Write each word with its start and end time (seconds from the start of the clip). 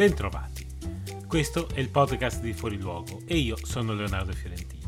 Bentrovati. 0.00 0.66
Questo 1.26 1.68
è 1.74 1.78
il 1.78 1.90
podcast 1.90 2.40
di 2.40 2.54
Fuori 2.54 2.78
Luogo 2.78 3.20
e 3.26 3.36
io 3.36 3.54
sono 3.66 3.92
Leonardo 3.92 4.32
Fiorentini. 4.32 4.82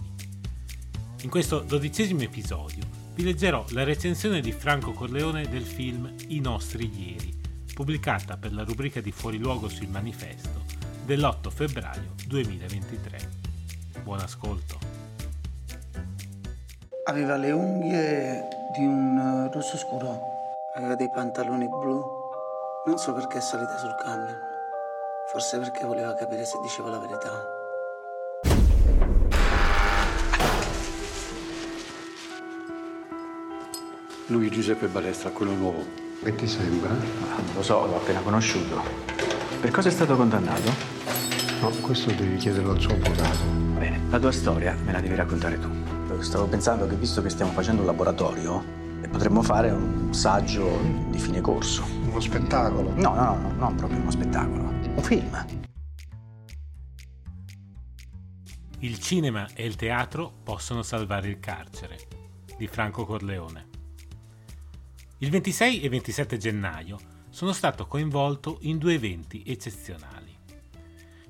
In 1.21 1.29
questo 1.29 1.59
dodicesimo 1.59 2.23
episodio 2.23 2.83
vi 3.13 3.25
leggerò 3.25 3.63
la 3.73 3.85
recensione 3.85 4.41
di 4.41 4.53
Franco 4.53 4.93
Corleone 4.93 5.47
del 5.51 5.67
film 5.67 6.11
I 6.29 6.41
nostri 6.41 6.91
ieri, 6.99 7.31
pubblicata 7.75 8.39
per 8.39 8.55
la 8.55 8.65
rubrica 8.65 9.03
di 9.03 9.13
Fuori 9.13 9.37
Luogo 9.37 9.69
sul 9.69 9.89
manifesto 9.89 10.65
dell'8 11.05 11.51
febbraio 11.51 12.15
2023. 12.27 13.19
Buon 14.05 14.21
ascolto. 14.21 14.79
Aveva 17.05 17.37
le 17.37 17.51
unghie 17.51 18.49
di 18.75 18.83
un 18.83 19.51
rosso 19.53 19.77
scuro, 19.77 20.23
aveva 20.75 20.95
dei 20.95 21.11
pantaloni 21.11 21.69
blu. 21.69 22.03
Non 22.87 22.97
so 22.97 23.13
perché 23.13 23.37
è 23.37 23.41
salita 23.43 23.77
sul 23.77 23.95
camion. 24.03 24.52
Forse 25.33 25.57
perché 25.57 25.87
voleva 25.87 26.13
capire 26.13 26.45
se 26.45 26.59
dicevo 26.61 26.91
la 26.91 26.99
verità. 26.99 27.31
Lui 34.27 34.51
Giuseppe 34.51 34.89
Balestra, 34.89 35.31
quello 35.31 35.53
nuovo. 35.53 35.83
Che 36.23 36.35
ti 36.35 36.47
sembra? 36.47 36.91
Ah, 36.91 37.41
lo 37.55 37.63
so, 37.63 37.87
l'ho 37.87 37.97
appena 37.97 38.21
conosciuto. 38.21 38.83
Per 39.59 39.71
cosa 39.71 39.89
è 39.89 39.91
stato 39.91 40.17
condannato? 40.17 40.71
No, 41.63 41.71
questo 41.81 42.11
devi 42.11 42.37
chiederlo 42.37 42.73
al 42.73 42.81
suo 42.81 42.93
avvocato. 42.93 43.39
Bene, 43.79 44.01
la 44.11 44.19
tua 44.19 44.33
storia 44.33 44.77
me 44.85 44.93
la 44.93 45.01
devi 45.01 45.15
raccontare 45.15 45.59
tu. 45.59 46.21
Stavo 46.21 46.45
pensando 46.45 46.87
che 46.87 46.95
visto 46.95 47.23
che 47.23 47.31
stiamo 47.31 47.53
facendo 47.53 47.81
un 47.81 47.87
laboratorio, 47.87 48.63
eh, 49.01 49.09
potremmo 49.09 49.41
fare 49.41 49.71
un 49.71 50.13
saggio 50.13 50.79
di 51.09 51.19
fine 51.19 51.41
corso. 51.41 51.85
Uno 52.07 52.21
spettacolo? 52.21 52.93
No, 52.97 53.15
no, 53.15 53.39
no, 53.41 53.53
non 53.57 53.75
proprio 53.77 53.99
uno 53.99 54.11
spettacolo. 54.11 54.73
Un 54.95 55.03
film. 55.03 55.47
Il 58.81 58.99
cinema 59.01 59.49
e 59.55 59.65
il 59.65 59.75
teatro 59.77 60.31
possono 60.43 60.83
salvare 60.83 61.29
il 61.29 61.41
carcere 61.41 61.99
di 62.59 62.67
Franco 62.67 63.07
Corleone. 63.07 63.69
Il 65.19 65.31
26 65.31 65.81
e 65.81 65.89
27 65.89 66.37
gennaio 66.37 66.99
sono 67.31 67.53
stato 67.53 67.87
coinvolto 67.87 68.59
in 68.63 68.77
due 68.77 68.93
eventi 68.95 69.43
eccezionali. 69.47 70.37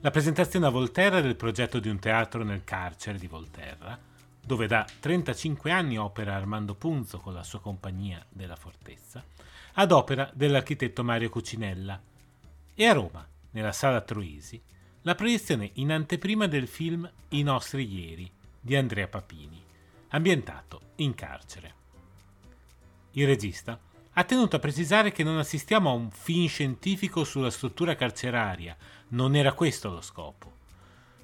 La 0.00 0.10
presentazione 0.10 0.66
a 0.66 0.70
Volterra 0.70 1.20
del 1.20 1.36
progetto 1.36 1.78
di 1.78 1.88
un 1.88 2.00
teatro 2.00 2.42
nel 2.42 2.64
carcere 2.64 3.18
di 3.18 3.28
Volterra, 3.28 3.96
dove 4.44 4.66
da 4.66 4.84
35 4.98 5.70
anni 5.70 5.96
opera 5.96 6.34
Armando 6.34 6.74
Punzo 6.74 7.18
con 7.18 7.32
la 7.32 7.44
sua 7.44 7.60
compagnia 7.60 8.24
della 8.28 8.56
Fortezza, 8.56 9.22
ad 9.74 9.92
opera 9.92 10.28
dell'architetto 10.34 11.04
Mario 11.04 11.30
Cucinella, 11.30 12.00
e 12.74 12.86
a 12.86 12.92
Roma, 12.92 13.24
nella 13.52 13.72
sala 13.72 14.00
Troisi, 14.02 14.60
la 15.02 15.14
proiezione 15.14 15.70
in 15.74 15.90
anteprima 15.90 16.46
del 16.46 16.68
film 16.68 17.10
I 17.30 17.42
nostri 17.42 17.90
ieri 17.92 18.30
di 18.60 18.76
Andrea 18.76 19.08
Papini, 19.08 19.62
ambientato 20.08 20.80
in 20.96 21.14
carcere. 21.14 21.74
Il 23.12 23.26
regista 23.26 23.78
ha 24.14 24.24
tenuto 24.24 24.56
a 24.56 24.60
precisare 24.60 25.10
che 25.10 25.22
non 25.22 25.38
assistiamo 25.38 25.90
a 25.90 25.94
un 25.94 26.10
film 26.10 26.46
scientifico 26.46 27.24
sulla 27.24 27.50
struttura 27.50 27.94
carceraria, 27.94 28.76
non 29.08 29.34
era 29.34 29.52
questo 29.54 29.90
lo 29.90 30.00
scopo. 30.00 30.52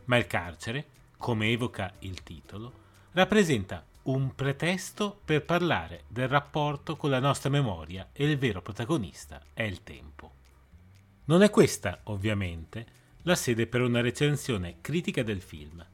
Ma 0.07 0.17
il 0.17 0.27
carcere, 0.27 0.87
come 1.19 1.51
evoca 1.51 1.93
il 2.01 2.23
titolo, 2.23 2.73
rappresenta 3.13 3.85
un 4.05 4.35
pretesto 4.35 5.21
per 5.23 5.45
parlare 5.45 6.05
del 6.09 6.29
rapporto 6.29 6.97
con 6.97 7.11
la 7.11 7.21
nostra 7.21 7.51
memoria 7.51 8.09
e 8.13 8.25
il 8.25 8.39
vero 8.39 8.63
protagonista 8.63 9.43
è 9.53 9.63
il 9.63 9.83
tempo. 9.83 10.38
Non 11.29 11.43
è 11.43 11.51
questa, 11.51 12.01
ovviamente, 12.05 12.87
la 13.23 13.35
sede 13.35 13.67
per 13.67 13.83
una 13.83 14.01
recensione 14.01 14.77
critica 14.81 15.23
del 15.23 15.43
film. 15.43 15.85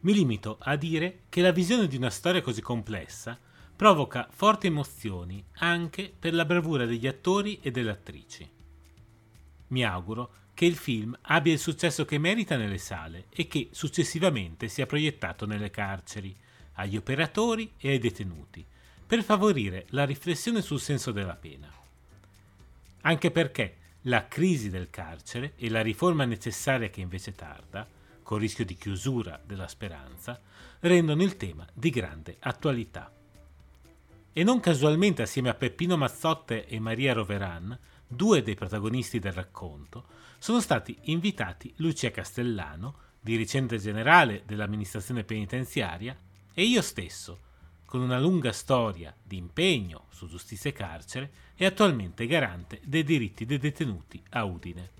Mi 0.00 0.12
limito 0.12 0.58
a 0.60 0.76
dire 0.76 1.20
che 1.30 1.40
la 1.40 1.52
visione 1.52 1.88
di 1.88 1.96
una 1.96 2.10
storia 2.10 2.42
così 2.42 2.60
complessa 2.60 3.38
provoca 3.74 4.28
forti 4.30 4.66
emozioni 4.66 5.42
anche 5.60 6.12
per 6.16 6.34
la 6.34 6.44
bravura 6.44 6.84
degli 6.84 7.06
attori 7.06 7.58
e 7.62 7.70
delle 7.70 7.92
attrici. 7.92 8.46
Mi 9.68 9.84
auguro 9.84 10.32
che 10.52 10.66
il 10.66 10.76
film 10.76 11.16
abbia 11.22 11.54
il 11.54 11.58
successo 11.58 12.04
che 12.04 12.18
merita 12.18 12.56
nelle 12.56 12.78
sale 12.78 13.24
e 13.30 13.46
che 13.46 13.68
successivamente 13.70 14.68
sia 14.68 14.84
proiettato 14.84 15.46
nelle 15.46 15.70
carceri, 15.70 16.36
agli 16.74 16.96
operatori 16.98 17.72
e 17.78 17.88
ai 17.88 17.98
detenuti, 17.98 18.62
per 19.06 19.22
favorire 19.22 19.86
la 19.90 20.04
riflessione 20.04 20.60
sul 20.60 20.78
senso 20.80 21.10
della 21.10 21.36
pena. 21.36 21.72
Anche 23.00 23.30
perché 23.30 23.76
la 24.02 24.28
crisi 24.28 24.70
del 24.70 24.90
carcere 24.90 25.54
e 25.56 25.68
la 25.68 25.82
riforma 25.82 26.24
necessaria 26.24 26.88
che 26.88 27.00
invece 27.00 27.34
tarda, 27.34 27.86
con 28.22 28.38
rischio 28.38 28.64
di 28.64 28.74
chiusura 28.74 29.40
della 29.44 29.68
speranza, 29.68 30.40
rendono 30.80 31.22
il 31.22 31.36
tema 31.36 31.66
di 31.72 31.90
grande 31.90 32.36
attualità. 32.40 33.12
E 34.32 34.44
non 34.44 34.60
casualmente 34.60 35.22
assieme 35.22 35.48
a 35.48 35.54
Peppino 35.54 35.96
Mazzotte 35.96 36.66
e 36.66 36.78
Maria 36.78 37.12
Roveran, 37.12 37.76
due 38.06 38.42
dei 38.42 38.54
protagonisti 38.54 39.18
del 39.18 39.32
racconto, 39.32 40.04
sono 40.38 40.60
stati 40.60 40.96
invitati 41.04 41.72
Lucia 41.76 42.10
Castellano, 42.10 43.06
dirigente 43.20 43.78
generale 43.78 44.44
dell'amministrazione 44.46 45.24
penitenziaria, 45.24 46.16
e 46.54 46.62
io 46.62 46.82
stesso, 46.82 47.40
con 47.88 48.02
una 48.02 48.18
lunga 48.18 48.52
storia 48.52 49.16
di 49.22 49.38
impegno 49.38 50.08
su 50.10 50.28
giustizia 50.28 50.68
e 50.68 50.74
carcere, 50.74 51.30
è 51.54 51.64
attualmente 51.64 52.26
garante 52.26 52.82
dei 52.84 53.02
diritti 53.02 53.46
dei 53.46 53.56
detenuti 53.56 54.22
a 54.32 54.44
Udine. 54.44 54.90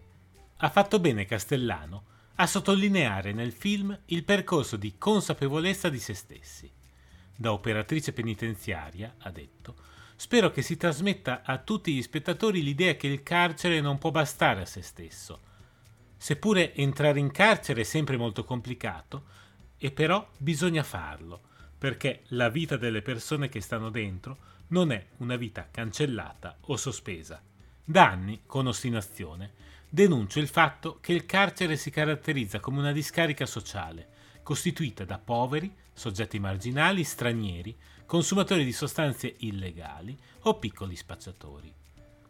Ha 0.57 0.71
fatto 0.71 0.99
bene 0.99 1.27
Castellano 1.27 2.05
a 2.37 2.47
sottolineare 2.47 3.33
nel 3.33 3.53
film 3.53 3.95
il 4.07 4.25
percorso 4.25 4.79
di 4.79 4.95
consapevolezza 4.97 5.91
di 5.91 5.99
se 5.99 6.15
stessi. 6.15 6.73
Da 7.37 7.53
operatrice 7.53 8.15
penitenziaria, 8.15 9.17
ha 9.19 9.31
detto, 9.31 9.75
spero 10.17 10.51
che 10.51 10.63
si 10.63 10.79
trasmetta 10.79 11.43
a 11.45 11.59
tutti 11.59 11.93
gli 11.93 12.01
spettatori 12.01 12.63
l'idea 12.63 12.95
che 12.95 13.07
il 13.07 13.23
carcere 13.23 13.83
non 13.83 13.99
può 13.99 14.11
bastare 14.11 14.63
a 14.63 14.67
se 14.67 14.81
stesso. 14.81 15.41
Seppure 16.17 16.75
entrare 16.75 17.19
in 17.19 17.33
carcere 17.33 17.83
è 17.83 17.85
sempre 17.85 18.17
molto 18.17 18.45
complicato, 18.45 19.25
e 19.77 19.91
però 19.91 20.27
bisogna 20.39 20.83
farlo, 20.83 21.43
perché 21.79 22.23
la 22.29 22.49
vita 22.49 22.77
delle 22.77 23.03
persone 23.03 23.49
che 23.49 23.61
stanno 23.61 23.89
dentro 23.89 24.39
non 24.69 24.91
è 24.91 25.07
una 25.19 25.37
vita 25.37 25.69
cancellata 25.71 26.59
o 26.63 26.77
sospesa. 26.77 27.41
Da 27.85 28.09
anni, 28.11 28.43
con 28.45 28.67
ostinazione, 28.67 29.53
denuncio 29.89 30.41
il 30.41 30.49
fatto 30.49 30.99
che 31.01 31.13
il 31.13 31.25
carcere 31.25 31.77
si 31.77 31.91
caratterizza 31.91 32.61
come 32.61 32.81
una 32.81 32.93
discarica 32.93 33.47
sociale, 33.47 34.09
costituita 34.43 35.05
da 35.05 35.19
poveri, 35.19 35.73
soggetti 35.93 36.39
marginali, 36.39 37.05
stranieri, 37.05 37.77
consumatori 38.05 38.65
di 38.65 38.73
sostanze 38.73 39.37
illegali 39.39 40.19
o 40.43 40.59
piccoli 40.59 40.97
spacciatori. 40.97 41.73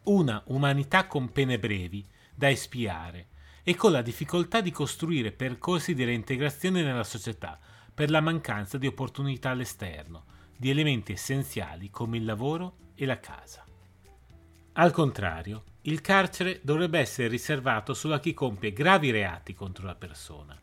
Una 0.04 0.42
umanità 0.46 1.06
con 1.06 1.32
pene 1.32 1.58
brevi, 1.58 2.06
da 2.34 2.50
espiare, 2.50 3.28
e 3.62 3.74
con 3.74 3.92
la 3.92 4.00
difficoltà 4.00 4.60
di 4.60 4.70
costruire 4.70 5.32
percorsi 5.32 5.94
di 5.94 6.04
reintegrazione 6.04 6.82
nella 6.82 7.04
società 7.04 7.58
per 7.98 8.10
la 8.10 8.20
mancanza 8.20 8.78
di 8.78 8.86
opportunità 8.86 9.50
all'esterno, 9.50 10.24
di 10.56 10.70
elementi 10.70 11.10
essenziali 11.10 11.90
come 11.90 12.16
il 12.16 12.24
lavoro 12.24 12.92
e 12.94 13.04
la 13.04 13.18
casa. 13.18 13.64
Al 14.74 14.92
contrario, 14.92 15.64
il 15.82 16.00
carcere 16.00 16.60
dovrebbe 16.62 17.00
essere 17.00 17.26
riservato 17.26 17.94
solo 17.94 18.14
a 18.14 18.20
chi 18.20 18.34
compie 18.34 18.72
gravi 18.72 19.10
reati 19.10 19.52
contro 19.52 19.84
la 19.84 19.96
persona. 19.96 20.56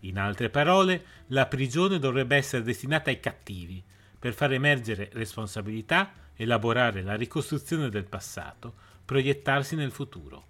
In 0.00 0.18
altre 0.18 0.50
parole, 0.50 1.06
la 1.28 1.46
prigione 1.46 1.98
dovrebbe 1.98 2.36
essere 2.36 2.62
destinata 2.62 3.08
ai 3.08 3.18
cattivi, 3.18 3.82
per 4.18 4.34
far 4.34 4.52
emergere 4.52 5.08
responsabilità, 5.14 6.12
elaborare 6.36 7.00
la 7.00 7.14
ricostruzione 7.14 7.88
del 7.88 8.04
passato, 8.04 8.74
proiettarsi 9.06 9.74
nel 9.74 9.90
futuro. 9.90 10.48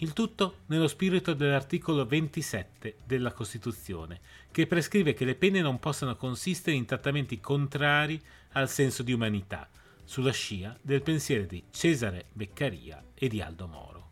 Il 0.00 0.12
tutto 0.12 0.58
nello 0.66 0.86
spirito 0.86 1.34
dell'articolo 1.34 2.06
27 2.06 2.98
della 3.04 3.32
Costituzione, 3.32 4.20
che 4.52 4.68
prescrive 4.68 5.12
che 5.12 5.24
le 5.24 5.34
pene 5.34 5.60
non 5.60 5.80
possano 5.80 6.14
consistere 6.14 6.76
in 6.76 6.84
trattamenti 6.84 7.40
contrari 7.40 8.22
al 8.52 8.68
senso 8.68 9.02
di 9.02 9.12
umanità, 9.12 9.68
sulla 10.04 10.30
scia 10.30 10.78
del 10.80 11.02
pensiero 11.02 11.46
di 11.46 11.64
Cesare 11.70 12.26
Beccaria 12.32 13.02
e 13.12 13.26
di 13.26 13.40
Aldo 13.40 13.66
Moro. 13.66 14.10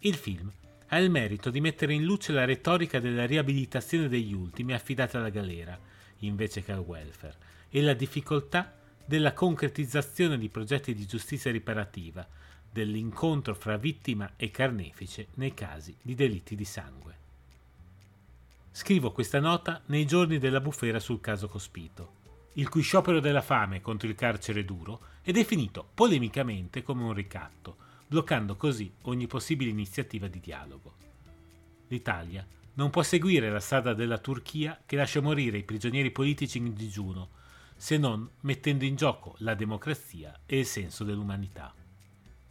Il 0.00 0.14
film 0.14 0.52
ha 0.88 0.98
il 0.98 1.08
merito 1.08 1.48
di 1.48 1.62
mettere 1.62 1.94
in 1.94 2.04
luce 2.04 2.30
la 2.30 2.44
retorica 2.44 3.00
della 3.00 3.24
riabilitazione 3.24 4.08
degli 4.08 4.34
ultimi 4.34 4.74
affidata 4.74 5.16
alla 5.16 5.30
galera, 5.30 5.80
invece 6.18 6.62
che 6.62 6.72
al 6.72 6.80
welfare, 6.80 7.36
e 7.70 7.80
la 7.80 7.94
difficoltà 7.94 8.76
della 9.06 9.32
concretizzazione 9.32 10.36
di 10.36 10.50
progetti 10.50 10.92
di 10.92 11.06
giustizia 11.06 11.50
riparativa, 11.50 12.28
dell'incontro 12.74 13.54
fra 13.54 13.76
vittima 13.76 14.32
e 14.34 14.50
carnefice 14.50 15.28
nei 15.34 15.54
casi 15.54 15.94
di 16.02 16.16
delitti 16.16 16.56
di 16.56 16.64
sangue. 16.64 17.16
Scrivo 18.72 19.12
questa 19.12 19.38
nota 19.38 19.80
nei 19.86 20.04
giorni 20.04 20.38
della 20.38 20.60
bufera 20.60 20.98
sul 20.98 21.20
caso 21.20 21.46
Cospito, 21.46 22.22
il 22.54 22.68
cui 22.68 22.82
sciopero 22.82 23.20
della 23.20 23.42
fame 23.42 23.80
contro 23.80 24.08
il 24.08 24.16
carcere 24.16 24.64
duro 24.64 25.00
è 25.22 25.30
definito 25.30 25.88
polemicamente 25.94 26.82
come 26.82 27.04
un 27.04 27.12
ricatto, 27.12 27.76
bloccando 28.08 28.56
così 28.56 28.92
ogni 29.02 29.28
possibile 29.28 29.70
iniziativa 29.70 30.26
di 30.26 30.40
dialogo. 30.40 30.94
L'Italia 31.86 32.44
non 32.74 32.90
può 32.90 33.04
seguire 33.04 33.50
la 33.50 33.60
strada 33.60 33.94
della 33.94 34.18
Turchia 34.18 34.82
che 34.84 34.96
lascia 34.96 35.20
morire 35.20 35.58
i 35.58 35.62
prigionieri 35.62 36.10
politici 36.10 36.58
in 36.58 36.74
digiuno, 36.74 37.28
se 37.76 37.98
non 37.98 38.28
mettendo 38.40 38.84
in 38.84 38.96
gioco 38.96 39.36
la 39.38 39.54
democrazia 39.54 40.40
e 40.44 40.58
il 40.58 40.66
senso 40.66 41.04
dell'umanità. 41.04 41.72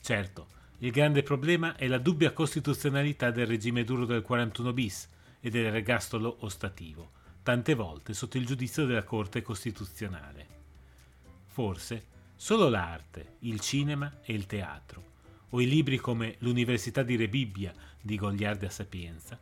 Certo, 0.03 0.47
il 0.79 0.91
grande 0.91 1.23
problema 1.23 1.77
è 1.77 1.87
la 1.87 1.97
dubbia 1.97 2.33
costituzionalità 2.33 3.31
del 3.31 3.47
regime 3.47 3.85
duro 3.85 4.03
del 4.03 4.21
41 4.21 4.73
bis 4.73 5.07
e 5.39 5.49
del 5.49 5.71
regastolo 5.71 6.39
ostativo, 6.41 7.11
tante 7.41 7.73
volte 7.73 8.13
sotto 8.13 8.37
il 8.37 8.45
giudizio 8.45 8.85
della 8.85 9.05
Corte 9.05 9.41
Costituzionale. 9.41 10.47
Forse 11.45 12.05
solo 12.35 12.67
l'arte, 12.67 13.37
il 13.39 13.61
cinema 13.61 14.19
e 14.25 14.33
il 14.33 14.45
teatro, 14.45 15.11
o 15.51 15.61
i 15.61 15.69
libri 15.69 15.95
come 15.99 16.35
L'Università 16.39 17.01
di 17.01 17.15
Re 17.15 17.29
Bibbia 17.29 17.73
di 18.01 18.17
Gogliardi 18.17 18.65
a 18.65 18.69
Sapienza, 18.69 19.39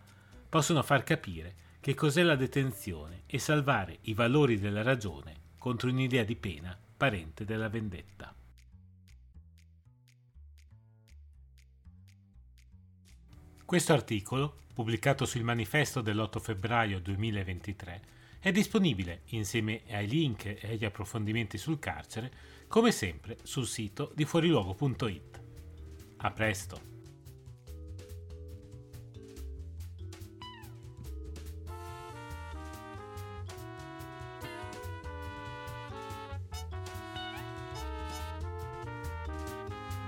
possono 0.47 0.83
far 0.83 1.01
capire 1.01 1.55
che 1.79 1.95
cos'è 1.95 2.21
la 2.21 2.35
detenzione 2.35 3.23
e 3.25 3.39
salvare 3.39 3.97
i 4.01 4.13
valori 4.13 4.59
della 4.59 4.83
ragione 4.83 5.39
contro 5.57 5.89
un'idea 5.89 6.23
di 6.23 6.35
pena 6.35 6.77
parente 6.95 7.45
della 7.45 7.67
vendetta. 7.67 8.35
Questo 13.71 13.93
articolo, 13.93 14.57
pubblicato 14.73 15.23
sul 15.23 15.43
manifesto 15.43 16.01
dell'8 16.01 16.41
febbraio 16.41 16.99
2023, 16.99 18.01
è 18.41 18.51
disponibile 18.51 19.21
insieme 19.27 19.83
ai 19.91 20.07
link 20.07 20.43
e 20.43 20.71
agli 20.71 20.83
approfondimenti 20.83 21.57
sul 21.57 21.79
carcere, 21.79 22.33
come 22.67 22.91
sempre, 22.91 23.37
sul 23.43 23.65
sito 23.65 24.11
di 24.13 24.25
fuoriluogo.it. 24.25 25.41
A 26.17 26.31
presto! 26.31 26.81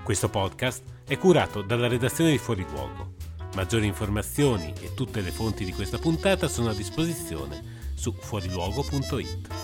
Questo 0.02 0.28
podcast 0.28 0.82
è 1.06 1.16
curato 1.16 1.62
dalla 1.62 1.88
redazione 1.88 2.30
di 2.30 2.36
Fuori 2.36 2.62
Luogo. 2.70 3.13
Maggiori 3.54 3.86
informazioni 3.86 4.72
e 4.80 4.94
tutte 4.94 5.20
le 5.20 5.30
fonti 5.30 5.64
di 5.64 5.72
questa 5.72 5.98
puntata 5.98 6.48
sono 6.48 6.70
a 6.70 6.74
disposizione 6.74 7.62
su 7.94 8.12
fuoriluogo.it. 8.12 9.63